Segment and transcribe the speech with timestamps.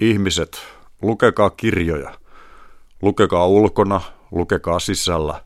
[0.00, 0.58] Ihmiset,
[1.02, 2.14] lukekaa kirjoja.
[3.02, 5.44] Lukekaa ulkona, lukekaa sisällä.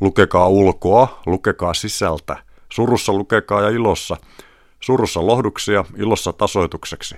[0.00, 2.36] Lukekaa ulkoa, lukekaa sisältä.
[2.72, 4.16] Surussa lukekaa ja ilossa.
[4.80, 7.14] Surussa lohduksia, ilossa tasoitukseksi.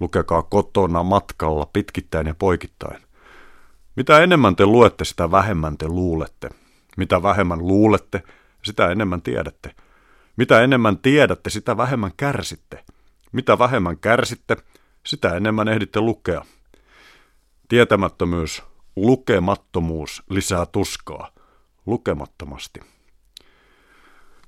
[0.00, 3.02] Lukekaa kotona, matkalla, pitkittäin ja poikittain.
[3.96, 6.48] Mitä enemmän te luette, sitä vähemmän te luulette.
[6.96, 8.22] Mitä vähemmän luulette,
[8.62, 9.74] sitä enemmän tiedätte.
[10.36, 12.84] Mitä enemmän tiedätte, sitä vähemmän kärsitte.
[13.32, 14.56] Mitä vähemmän kärsitte,
[15.06, 16.44] sitä enemmän ehditte lukea.
[17.68, 18.62] Tietämättömyys,
[18.96, 21.30] lukemattomuus lisää tuskaa.
[21.86, 22.80] Lukemattomasti.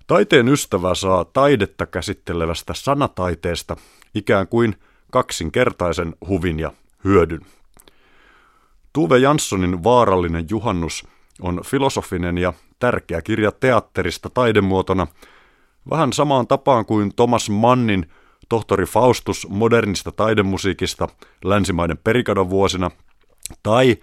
[0.07, 3.77] Taiteen ystävä saa taidetta käsittelevästä sanataiteesta
[4.15, 4.77] ikään kuin
[5.11, 6.73] kaksinkertaisen huvin ja
[7.05, 7.41] hyödyn.
[8.93, 11.07] Tuve Janssonin Vaarallinen juhannus
[11.41, 15.07] on filosofinen ja tärkeä kirja teatterista taidemuotona,
[15.91, 18.11] vähän samaan tapaan kuin Thomas Mannin
[18.49, 21.09] tohtori Faustus modernista taidemusiikista
[21.45, 22.91] länsimaiden perikadon vuosina,
[23.63, 23.97] tai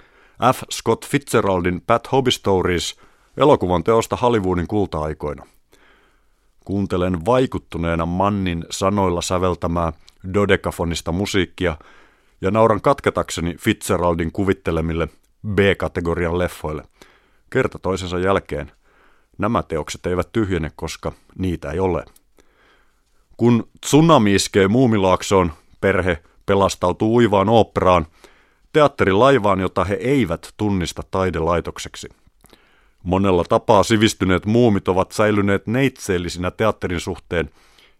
[0.53, 0.63] F.
[0.71, 2.99] Scott Fitzgeraldin Pat Hobby Stories
[3.37, 5.45] elokuvan teosta Hollywoodin kulta-aikoina.
[6.65, 9.93] Kuuntelen vaikuttuneena Mannin sanoilla säveltämää
[10.33, 11.77] dodekafonista musiikkia
[12.41, 15.07] ja nauran katketakseni Fitzgeraldin kuvittelemille
[15.47, 16.83] B-kategorian leffoille.
[17.49, 18.71] Kerta toisensa jälkeen
[19.37, 22.05] nämä teokset eivät tyhjene, koska niitä ei ole.
[23.39, 25.51] Kun tsunami iskee Muumilaaksoon,
[25.81, 28.05] perhe pelastautuu uivaan oopperaan,
[28.73, 32.09] teatterilaivaan, jota he eivät tunnista taidelaitokseksi.
[33.03, 37.49] Monella tapaa sivistyneet muumit ovat säilyneet neitseellisinä teatterin suhteen.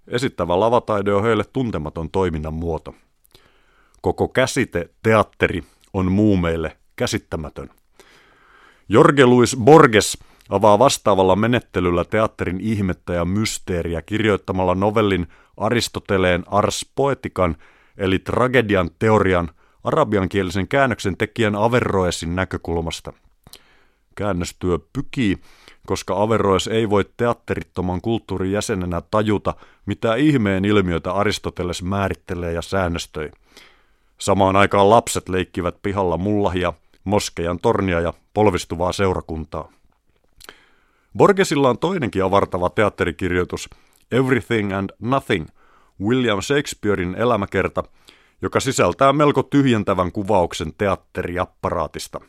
[0.07, 2.95] Esittävä lavataide on heille tuntematon toiminnan muoto.
[4.01, 7.69] Koko käsite teatteri on muumeille käsittämätön.
[8.89, 10.17] Jorge Luis Borges
[10.49, 17.55] avaa vastaavalla menettelyllä teatterin ihmettä ja mysteeriä kirjoittamalla novellin Aristoteleen Ars Poetikan
[17.97, 19.49] eli tragedian teorian
[19.83, 23.13] arabiankielisen käännöksen tekijän Averroesin näkökulmasta.
[24.15, 25.37] Käännöstyö pykii,
[25.87, 29.53] koska Averroes ei voi teatterittoman kulttuurin jäsenenä tajuta,
[29.85, 33.31] mitä ihmeen ilmiötä Aristoteles määrittelee ja säännöstöi.
[34.17, 36.73] Samaan aikaan lapset leikkivät pihalla mullahia,
[37.03, 39.71] moskejan tornia ja polvistuvaa seurakuntaa.
[41.19, 43.69] Borgesilla on toinenkin avartava teatterikirjoitus
[44.11, 45.47] Everything and Nothing,
[46.01, 47.83] William Shakespearein elämäkerta,
[48.41, 52.19] joka sisältää melko tyhjentävän kuvauksen teatteriapparaatista.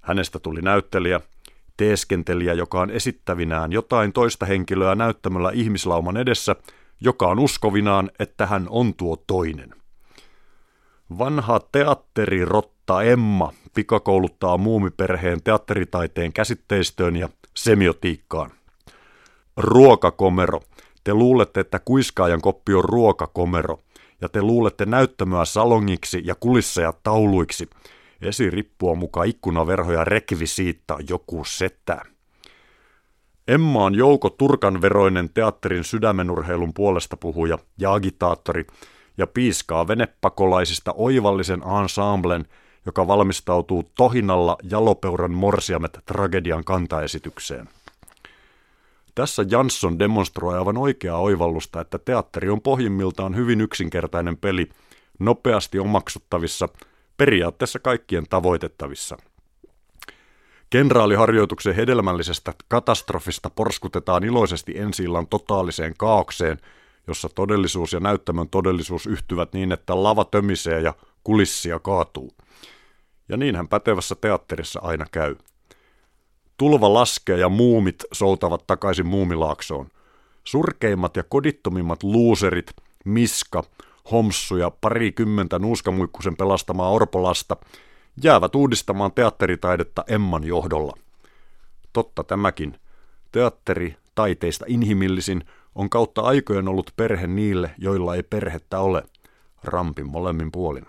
[0.00, 1.20] Hänestä tuli näyttelijä,
[1.76, 6.56] teeskentelijä, joka on esittävinään jotain toista henkilöä näyttämällä ihmislauman edessä,
[7.00, 9.74] joka on uskovinaan, että hän on tuo toinen.
[11.18, 11.60] Vanha
[12.88, 18.50] teatterirotta Emma pikakouluttaa muumiperheen teatteritaiteen käsitteistöön ja semiotiikkaan.
[19.56, 20.60] Ruokakomero.
[21.04, 23.78] Te luulette, että kuiskaajan koppi on ruokakomero,
[24.20, 27.70] ja te luulette näyttämöä salongiksi ja kulisseja tauluiksi.
[28.20, 32.02] Esirippua mukaan ikkunaverhoja rekvisiitta joku setä.
[33.48, 38.66] Emma on Jouko Turkanveroinen teatterin sydämenurheilun puolesta puhuja ja agitaattori,
[39.18, 42.44] ja piiskaa venepakolaisista oivallisen ensemblen–
[42.88, 47.68] joka valmistautuu tohinalla jalopeuran morsiamet tragedian kantaesitykseen.
[49.14, 54.68] Tässä Jansson demonstroi aivan oikeaa oivallusta, että teatteri on pohjimmiltaan hyvin yksinkertainen peli,
[55.18, 56.68] nopeasti omaksuttavissa,
[57.16, 59.16] periaatteessa kaikkien tavoitettavissa.
[60.70, 66.58] Kenraaliharjoituksen hedelmällisestä katastrofista porskutetaan iloisesti ensi totaaliseen kaaukseen,
[67.06, 70.94] jossa todellisuus ja näyttämön todellisuus yhtyvät niin, että lava tömisee ja
[71.24, 72.32] kulissia kaatuu.
[73.28, 75.36] Ja niinhän pätevässä teatterissa aina käy.
[76.56, 79.88] Tulva laskee ja muumit soutavat takaisin muumilaaksoon.
[80.44, 82.70] Surkeimmat ja kodittomimmat luuserit,
[83.04, 83.64] Miska,
[84.10, 87.56] Homssu ja parikymmentä nuuskamuikkusen pelastamaa orpolasta
[88.22, 90.98] jäävät uudistamaan teatteritaidetta Emman johdolla.
[91.92, 92.76] Totta tämäkin.
[93.32, 99.02] Teatteri, taiteista inhimillisin, on kautta aikojen ollut perhe niille, joilla ei perhettä ole.
[99.64, 100.86] Rampin molemmin puolin.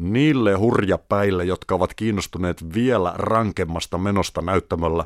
[0.00, 5.04] Niille hurjapäille, jotka ovat kiinnostuneet vielä rankemmasta menosta näyttämällä,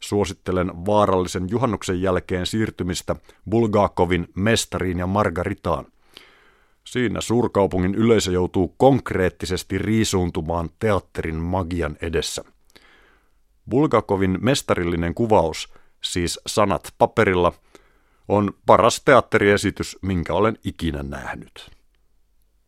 [0.00, 3.16] suosittelen vaarallisen juhannuksen jälkeen siirtymistä
[3.50, 5.86] Bulgakovin mestariin ja Margaritaan.
[6.84, 12.44] Siinä suurkaupungin yleisö joutuu konkreettisesti riisuuntumaan teatterin magian edessä.
[13.70, 17.52] Bulgakovin mestarillinen kuvaus, siis sanat paperilla,
[18.28, 21.75] on paras teatteriesitys, minkä olen ikinä nähnyt.